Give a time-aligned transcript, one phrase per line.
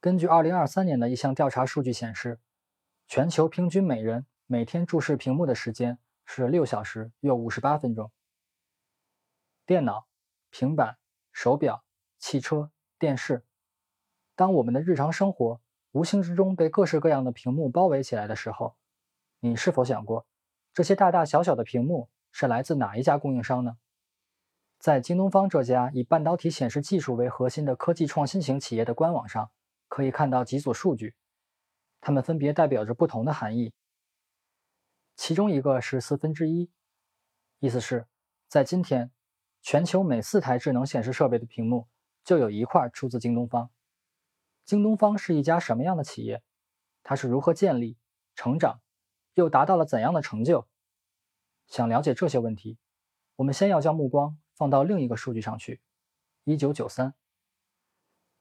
[0.00, 2.40] 根据2023年的一项调查数据显示，
[3.06, 8.10] 全球平均每人每天注视屏幕的时间是六小时又五十八分钟。
[9.66, 10.06] 电脑、
[10.48, 10.96] 平板、
[11.32, 11.84] 手表、
[12.18, 13.44] 汽车、电视，
[14.34, 15.60] 当我们的日常生活
[15.92, 18.76] 无形之中被各式各样的屏幕包围起来的时候，
[19.40, 20.26] 你是否想过，
[20.72, 23.76] 这些大大小小的屏幕是来自哪一家供应商呢？
[24.78, 29.50] 在京东方这家以半导体显示技术为核心的科技创新型企业的官网上，
[29.90, 31.14] 可以看到几组数据，
[32.00, 33.74] 它们分别代表着不同的含义。
[35.16, 36.70] 其中一个是四分之一，
[37.58, 38.06] 意思是，
[38.48, 39.10] 在今天。
[39.62, 41.86] 全球每四台智能显示设备的屏幕
[42.24, 43.70] 就有一块出自京东方。
[44.64, 46.42] 京东方是一家什么样的企业？
[47.02, 47.98] 它是如何建立、
[48.34, 48.80] 成长，
[49.34, 50.66] 又达到了怎样的成就？
[51.66, 52.78] 想了解这些问题，
[53.36, 55.82] 我们先要将目光放到另一个数据上去。
[56.44, 57.12] 一九九三。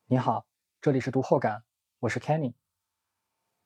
[0.06, 0.48] 你好，
[0.82, 1.66] 这里是读后感，
[2.00, 2.54] 我是 Kenny。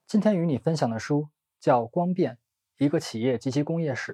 [0.08, 2.40] 今天与你分享的书叫《光变：
[2.80, 4.14] 一个企业及其工业史》。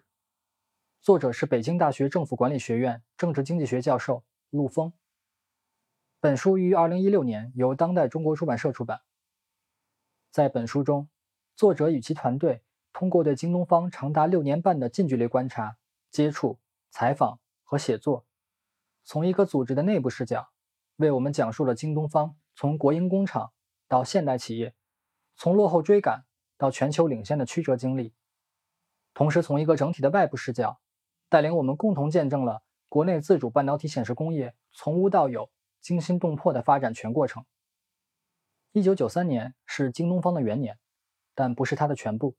[0.99, 4.91] 作者是北京大学政府管理学院政治经济学教授陆峰。
[6.19, 8.99] 本书于二零一六年由当代中国出版社出版。
[10.29, 11.07] 在本书中，
[11.55, 12.61] 作者与其团队
[12.91, 15.77] 通过对京东方长达六年半的近距离观察、
[16.11, 18.25] 接触、采访和写作，
[19.05, 20.49] 从一个组织的内部视角，
[20.97, 23.53] 为我们讲述了京东方从国营工厂
[23.87, 24.75] 到现代企业，
[25.37, 26.25] 从落后追赶
[26.57, 28.13] 到全球领先的曲折经历，
[29.13, 30.77] 同时从一个整体的外部视角。
[31.29, 35.49] 带领我们共同见证了国内自主半导体显示工业从无到有、
[35.79, 37.45] 惊心动魄的发展全过程。
[38.73, 40.77] 一九九三年是京东方的元年，
[41.35, 42.35] 但不是它的全部。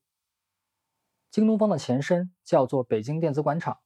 [1.30, 3.78] 京东方的前身叫做北京电子管厂，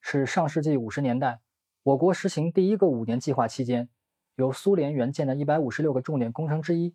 [0.00, 1.42] 是上世纪五十年代
[1.82, 3.90] 我国实行第一个五年计划期间
[4.36, 6.94] 由苏联援建的一百五十六个重点工程之一。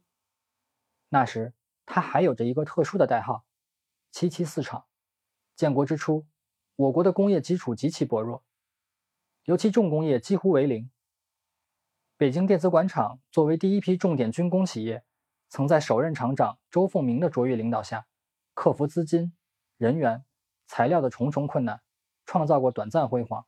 [1.09, 1.53] 那时，
[1.85, 3.45] 它还有着一个特殊的代号
[4.11, 4.85] “七七四厂”。
[5.55, 6.25] 建国之初。
[6.77, 8.43] 我国的工业基础极其薄弱，
[9.43, 10.89] 尤其重工业几乎为零。
[12.17, 15.03] 北京电子管厂作为第一批重点军工企业，
[15.47, 18.07] 曾在首任厂长周凤鸣的卓越领导下，
[18.55, 19.35] 克服资金、
[19.77, 20.25] 人员、
[20.65, 21.83] 材料的重重困难，
[22.25, 23.45] 创造过短暂辉煌。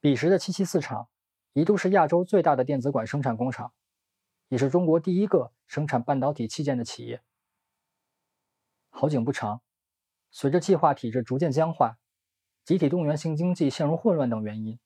[0.00, 1.08] 彼时的七七四厂
[1.58, 3.72] 一度是亚洲最大的电子管生产工厂，
[4.46, 7.20] 也是中国第一个生产半导体器件的企业。
[8.90, 9.60] 好景不长，
[10.30, 11.98] 随着计划体制逐渐僵化。
[12.64, 14.78] 集体动员性经济陷入混乱等原因，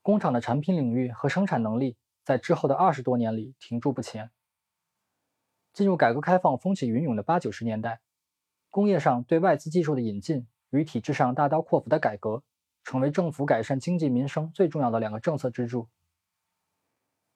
[0.00, 4.30] 工厂的产品领域和生产能力在之后的二十多年里停驻不前。
[5.72, 8.00] 进入改革开放风起云涌的八九十年代，
[8.70, 12.44] 工业上对外资技术的引进与体制上大刀阔斧的改革，
[12.84, 15.88] 成为政府改善经济民生最重要的两个政策支柱。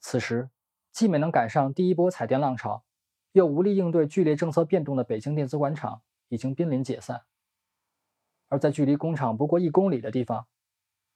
[0.00, 0.50] 此时，
[0.90, 2.84] 既没能赶上第一波彩电浪潮，
[3.32, 7.22] 又无力应对剧烈政策变动的北京电子管厂，已经濒临解散。
[8.48, 10.46] 而在距离工厂不过一公里的地方，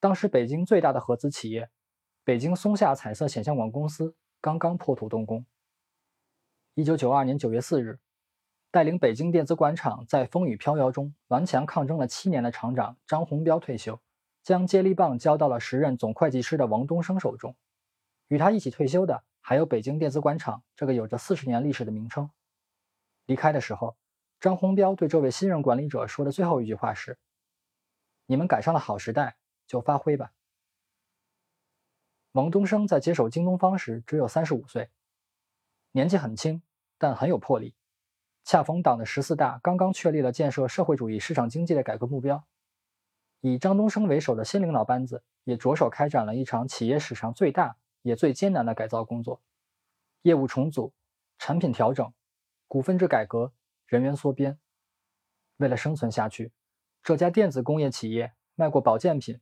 [0.00, 1.68] 当时北京最大的合资企业——
[2.24, 5.44] 北京松下彩色显像管公司刚刚破土动工。
[6.74, 7.98] 一九九二年九月四日，
[8.70, 14.00] 带领北京电子管厂在风雨飘摇中顽强抗争了七年的厂长张洪彪退休，
[14.46, 17.56] 将接力棒交到了时任总会计师的王东升手中。
[18.28, 22.30] 与他一起退休的还有北京电子管厂这个有着四十年历史的名称。
[23.24, 23.96] 离开的时候，
[24.38, 27.18] 张洪彪对这位新任管理者说的最后一句话是。
[28.26, 29.36] 你们赶上了好时代，
[29.66, 30.30] 就发挥吧。
[32.30, 34.90] 王东升在接手京东方时只有三十五岁，
[35.90, 36.62] 年纪很轻，
[36.98, 37.74] 但很有魄力。
[38.44, 42.46] 恰逢党的十四大刚刚确立了建设社会主义市场经济的改革目标，
[43.48, 49.40] 以张东升为首的新领导班子也着手开展了一场企业史上最大也最艰难的改造工作：
[50.22, 50.92] 业务重组、
[51.38, 52.12] 产品调整、
[52.66, 53.52] 股份制改革、
[53.86, 54.58] 人员缩编。
[55.58, 56.50] 为了生存下去。
[57.04, 59.40] 这家电子工业企业卖过保健品，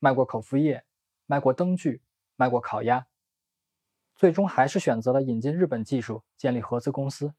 [0.00, 0.84] 卖过口服液，
[1.24, 2.02] 卖过灯具，
[2.36, 3.06] 卖过烤鸭，
[4.16, 7.32] 最终还是选择了引进日本技术，建立合资公司。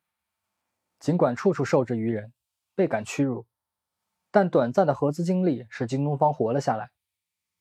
[0.97, 2.33] 尽管处处受制于人，
[2.73, 3.45] 倍感屈辱，
[4.31, 6.91] 但短暂的合资经历使京东方活了下来，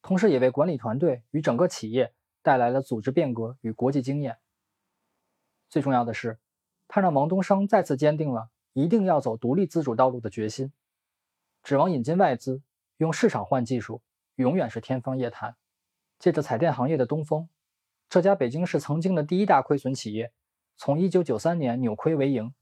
[0.03, 4.39] 同时也为管理团队与整个企业带来了组织变革与国际经验。
[5.69, 6.39] 最重要的是，
[6.87, 10.73] 他让王东升再次坚定了一定要走独立自主道路的决心。
[11.63, 12.63] 指望引进外资，
[12.99, 14.03] 用市场换技术，
[14.37, 15.57] 永远是天方夜谭。
[16.19, 17.49] 借着彩电行业的东风，
[18.09, 20.33] 这家北京市曾经的第一大亏损企业，
[20.77, 22.55] 从1993年扭亏为盈，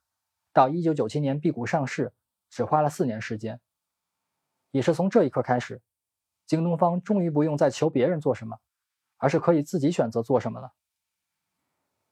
[0.53, 2.13] 到1997年闭股上市，
[2.49, 3.61] 只花了四年时间。
[4.75, 5.81] 也是从这一刻开始，
[6.47, 8.59] 京东方终于不用再求别人做什么，
[9.19, 10.73] 而是可以自己选择做什么了。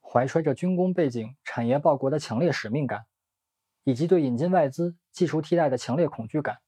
[0.00, 3.06] 怀揣着军工背景、产业报国的强烈使命感，
[3.82, 6.60] 以及对引进外资、技术替代的强烈恐惧感，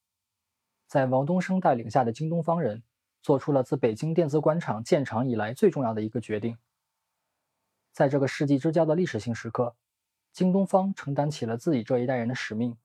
[0.88, 2.82] 在王东升带领下的京东方人
[3.22, 6.58] 做出了自北京电子管厂建厂以来最重要的一个决定。
[7.92, 9.76] 在这个世纪之交的历史性时刻，
[10.32, 12.76] 京东方承担起了自己这一代人的使命，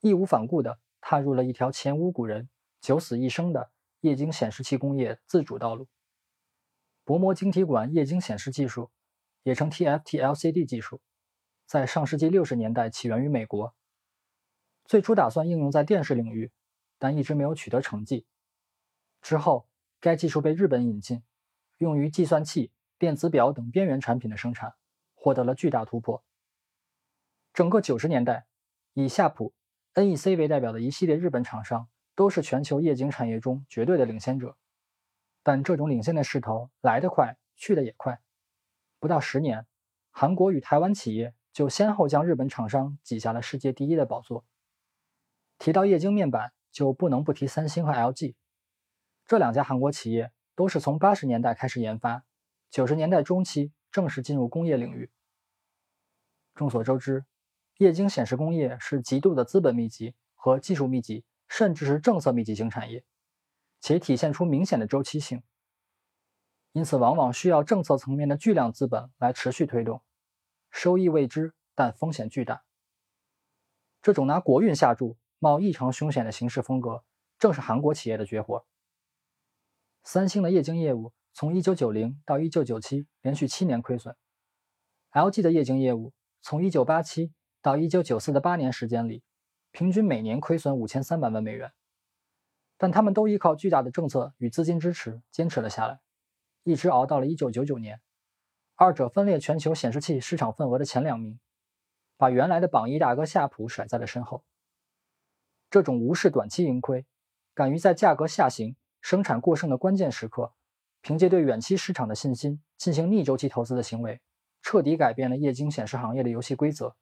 [0.00, 0.80] 义无反顾地
[1.10, 2.48] 踏入了一条前无古人、
[2.80, 5.88] 九死一生的液晶显示器工业自主道路。
[7.02, 8.92] 薄膜晶体管液晶显示技术，
[9.42, 11.00] 也称 TFT-LCD 技术，
[11.66, 13.74] 在上世纪六十年代起源于美国，
[14.84, 16.52] 最初打算应用在电视领域，
[16.96, 18.24] 但一直没有取得成绩。
[19.20, 19.68] 之后，
[19.98, 21.24] 该技术被日本引进，
[21.78, 22.70] 用于计算器、
[23.00, 24.74] 电子表等边缘产品的生产，
[25.16, 26.22] 获得了巨大突破。
[27.52, 28.46] 整个九十年代，
[28.92, 29.52] 以夏普、
[29.94, 34.56] NEC 为代表的一系列日本厂商，都是全球液晶产业中绝对的领先者。
[35.42, 38.20] 但这种领先的势头来得快，去得也快。
[38.98, 39.66] 不到十年，
[40.10, 44.44] 韩国与台湾企业就先后将日本厂商挤下了世界第一的宝座。
[45.58, 48.34] 提到液晶面板，就不能不提三星和 LG。
[49.26, 52.24] 这两家韩国企业都是从八十年代开始研发，
[52.70, 55.10] 九十年代中期正式进入工业领域。
[56.54, 57.24] 众所周知，
[57.80, 63.02] 液晶显示工业是极度的资本密集和技术密集，甚至是政策密集型产业。
[63.80, 65.42] 且体现出明显的周期性，
[66.72, 70.02] 因此往往需要政策层面的巨量资本来持续推动，
[70.70, 72.64] 收益未知，但风险巨大。
[74.02, 77.02] 这种拿国运下注、冒异常凶险的行事风格，
[77.38, 78.66] 正是韩国企业的绝活。
[80.02, 84.14] 三星的液晶业务从1990到1997连续七年亏损
[85.12, 86.12] ，LG 的液晶业务
[86.42, 87.30] 从1987
[87.62, 89.22] 到1994的八年时间里，
[89.70, 91.72] 平均每年亏损5300万美元。
[92.78, 96.00] 但他们都依靠巨大的政策与资金支持坚持了下来，
[96.64, 98.00] 一直熬到了1999年，
[98.76, 101.38] 二者分列全球显示器市场份额的前两名，
[102.16, 104.42] 把原来的榜一大哥夏普甩在了身后。
[105.68, 107.04] 这种无视短期盈亏，
[107.52, 110.54] 敢于在价格下行、生产过剩的关键时刻，
[111.02, 114.22] 凭借对远期市场的信心进行逆周期投资的行为，
[114.62, 116.96] 彻底改变了液晶显示行业的游戏规则，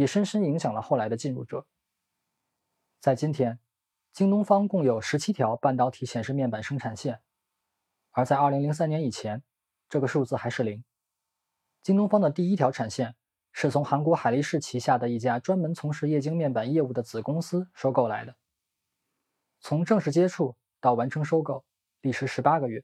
[0.00, 1.66] 也深深影响了后来的进入者。
[3.00, 3.58] 在今天。
[4.12, 7.20] 京东方共有十七条半导体显示面板生产线，
[8.10, 9.44] 而在二零零三年以前，
[9.88, 10.82] 这个数字还是零。
[11.80, 13.14] 京东方的第一条产线
[13.52, 18.34] 是从韩国海力士旗下的一家专门从事液晶面板业务的子公司收购来的。
[19.60, 21.64] 从正式接触到完成收购，
[22.00, 22.82] 历时十八个月，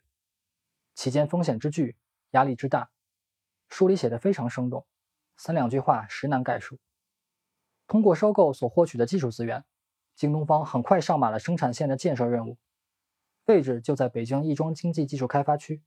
[0.95, 1.97] 期间风险之巨，
[2.31, 2.89] 压力之大，
[3.69, 4.87] 书里写的非常生动，
[5.37, 6.79] 三两句话实难概述。
[7.87, 9.65] 通过收购所获取的技术资源。
[10.15, 12.56] 京东方很快上马了生产线的建设任务，
[13.44, 15.83] 位置就在北京亦庄经济技术开发区。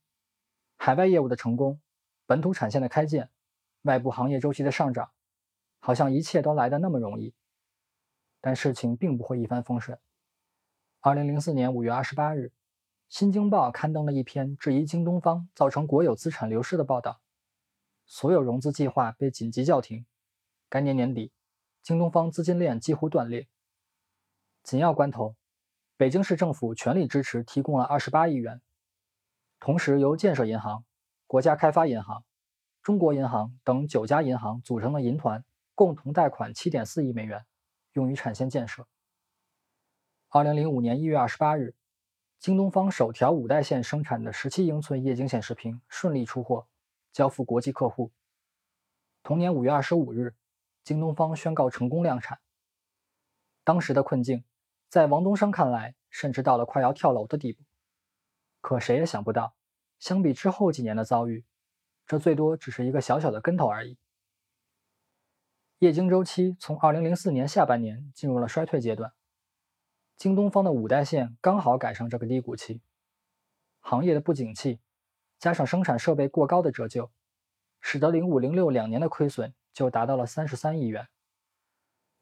[0.77, 1.81] 海外业务的成功，
[2.27, 3.29] 本土产线的开建，
[3.81, 5.09] 外部行业周期的上涨，
[5.79, 7.33] 好像一切都来得那么容易。
[8.39, 9.99] 但事情并不会一帆风顺。
[11.01, 12.45] 二零零四年五月二十八日，
[13.09, 17.19] 《新京报》刊登了一篇质疑京东方造成国有资产流失的报道，
[18.05, 20.05] 所有融资计划被紧急叫停。
[20.69, 21.31] 该年年底，
[21.81, 23.47] 京东方资金链几乎断裂。
[24.63, 25.35] 紧要关头，
[25.97, 28.61] 北京市政府全力支持，提供了二十八亿元，
[29.59, 30.83] 同时由建设银行、
[31.25, 32.23] 国家开发银行、
[32.81, 35.43] 中国银行等九家银行组成的银团
[35.73, 37.45] 共同贷款七点四亿美元，
[37.93, 38.87] 用于产线建设。
[40.27, 41.73] 二零零五年一月二十八日，
[42.37, 46.67] 京东方首条五代线生产的十七英寸液晶显示屏顺利出货，
[47.11, 48.11] 交付国际客户。
[49.23, 50.35] 同年五月二十五日，
[50.89, 52.39] 京东方宣告成功量产。
[53.63, 54.43] 当时的困境。
[54.89, 57.63] 在王东升看来，甚至到了快要跳楼的地步。
[58.59, 59.53] 可谁也想不到，
[59.99, 61.45] 相比之后几年的遭遇，
[62.07, 63.99] 这最多只是一个小小的跟头而已。
[65.77, 69.13] 液晶周期从2004年下半年进入了衰退阶段，
[70.17, 72.81] 京东方的五代线刚好赶上这个低谷期。
[73.79, 74.79] 行业的不景气，
[75.37, 77.11] 加上生产设备过高的折旧，
[77.79, 81.07] 使得05、06两年的亏损就达到了33亿元。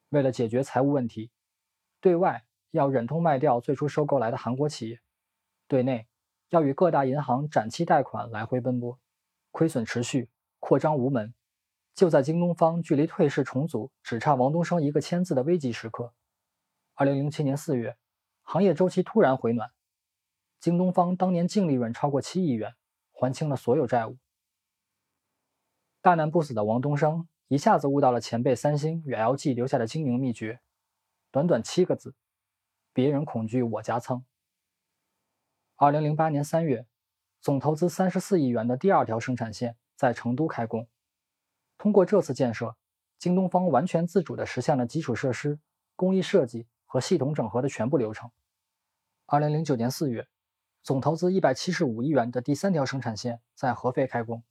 [0.10, 1.32] 为了解决财务问题，
[2.00, 2.44] 对外。
[2.72, 5.00] 要忍痛卖掉最初收购来的韩国企业，
[5.68, 6.06] 对内
[6.50, 9.00] 要与各大银行展期贷款来回奔波，
[9.52, 11.34] 亏损持续，扩张无门。
[11.96, 16.14] 就在京东方距离退市重组只差王东升一个签字的危急时刻，
[16.94, 17.98] 二零零七年四月，
[18.44, 19.72] 行业周期突然回暖，
[20.60, 22.76] 京东方当年净利润超过七亿元，
[23.14, 24.18] 还清了所有债务。
[26.02, 30.60] 大难不死的王东升一下子悟到了前辈三星与 LG 留下的经营秘诀，
[31.32, 32.14] 短短七个字。
[32.92, 34.26] 别人恐惧，我加仓。
[35.78, 36.86] 二零零八年三月，
[37.40, 40.90] 总投资三十四亿元的第二条生产线在成都开工，
[41.78, 42.76] 通过这次建设，
[43.18, 45.58] 京东方完全自主地实现了基础设施、
[45.96, 48.30] 工艺设计和系统整合的全部流程。
[49.26, 50.28] 二零零九年四月，
[50.84, 54.44] 总投资一百七十五亿元的第三条生产线在合肥开工。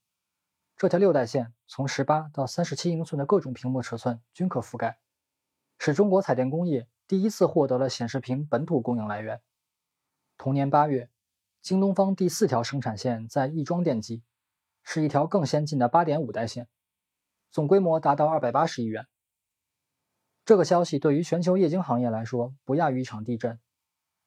[0.77, 4.99] 这条六代线从十八到三十七英寸的各种屏幕尺寸均可覆盖，
[5.79, 9.41] 使中国彩电工业第一次获得了显示屏本土供应来源。
[10.37, 11.09] 同年八月，
[11.63, 14.23] 京东方第四条生产线在亦庄奠基，
[14.83, 16.69] 是一条更先进的八点五代线，
[17.51, 19.07] 总规模达到二百八十亿元。
[20.45, 23.59] 这个消息对于全球液晶行业来说不亚于一场地震，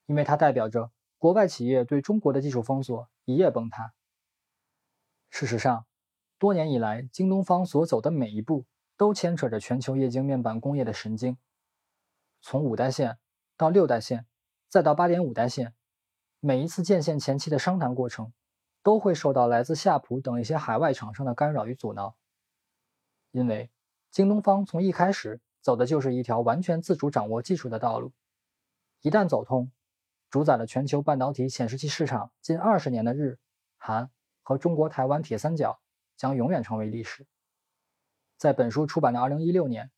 [0.08, 3.94] 因为它代表着国外企业对中国的技术封锁一夜崩塌。
[5.30, 5.86] 事实上，
[6.40, 8.66] 多年以来，京东方所走的每一步
[8.96, 11.38] 都牵扯着全球液晶面板工业的神经。
[12.42, 13.18] 从五代线
[13.58, 14.26] 到六代线，
[14.70, 15.74] 再到八点五代线，
[16.40, 18.32] 每一次建线前期的商谈过程，
[18.82, 22.16] 都会受到来自夏普等一些海外厂商的干扰与阻挠。
[23.32, 23.70] 因为
[24.10, 28.14] 京东方从一开始走的就是一条完全自主掌握技术的道路，
[29.02, 29.70] 一旦走通，
[30.30, 33.38] 主宰了全球半导体显示器市场近二十年的日、
[33.76, 34.10] 韩
[34.42, 35.82] 和中国台湾铁三角。
[36.20, 37.26] 将永远成为历史。
[38.36, 39.90] 在本书出版的2016年，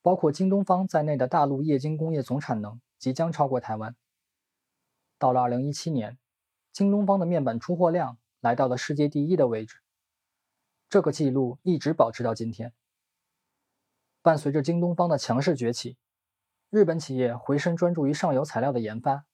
[0.00, 3.94] 包括京东方在内的大陆液晶工业总产能即将超过台湾。
[5.18, 6.18] 到了2017年，
[6.72, 9.82] 京东方的面板出货量来到了世界第一的位置，
[10.88, 12.72] 这个记录一直保持到今天。
[14.22, 15.98] 伴随着京东方的强势崛起，
[16.70, 19.26] 日本企业回身专注于上游材料的研发，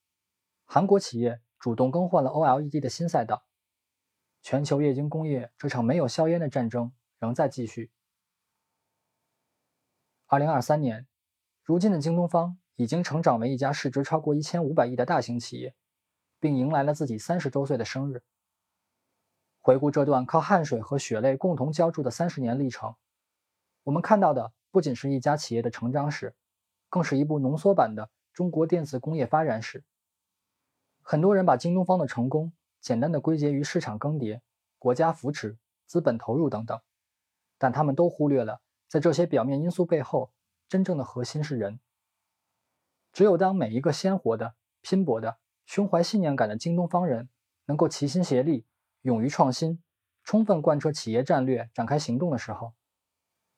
[0.64, 3.44] 韩国企业主动更换了 OLED 的新赛道。
[4.44, 7.90] 全球液晶工业这场没有硝烟的战争仍在继续。
[10.26, 11.06] 二零二三年，
[11.62, 15.74] 如今的京东方已经成长为一家市值超过一千五百亿的大型企业，
[16.38, 18.22] 并迎来了自己三十周岁的生日。
[19.62, 22.96] 回顾这段靠汗水和血泪共同浇筑的三十年历程，
[23.84, 26.34] 我们看到的不仅是一家企业的成长史，
[26.90, 29.82] 更是一部浓缩版的中国电子工业发展史。
[31.00, 32.52] 很多人把京东方的成功。
[32.84, 34.42] 简单的归结于市场更迭、
[34.78, 36.78] 国家扶持、资本投入等等，
[37.56, 40.34] 但他们都忽略了，在这些表面因素背后，
[40.68, 41.80] 真正的核心是人。
[43.10, 47.30] 只有当每一个鲜活的、拼搏的、胸怀信念感的京东方人
[47.64, 48.66] 能够齐心协力、
[49.00, 49.82] 勇于创新、
[50.22, 52.74] 充分贯彻企业战略、展开行动的时候，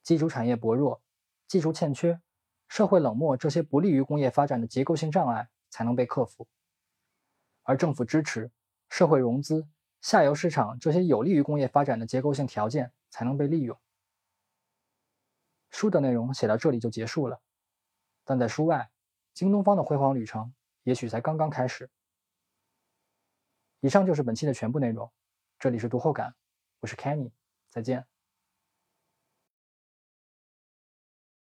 [0.04, 1.02] 基础产业薄弱、
[1.48, 2.20] 技术欠缺、
[2.68, 6.46] 社会冷漠这些不利于工业发展的结构性障碍才能被克服，
[7.64, 8.52] 而政府支持。
[8.88, 9.68] 社会融资、
[10.00, 13.78] 下游市场这些有利于工业发展的结构性条件才能被利用。
[15.70, 17.40] 书的内容写到这里就结束了，
[18.24, 18.90] 但在书外，
[19.34, 21.90] 京东方的辉煌旅程也许才刚刚开始。
[23.80, 25.12] 以上就是本期的全部内容，
[25.58, 26.34] 这里是读后感，
[26.80, 27.30] 我是 Kenny，
[27.68, 28.06] 再见。